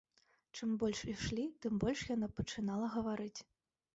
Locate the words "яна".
2.15-2.31